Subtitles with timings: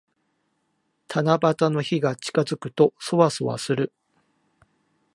[1.09, 3.93] 七夕の日が近づくと、そわそわする。